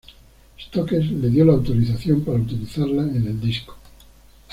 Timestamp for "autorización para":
1.53-2.39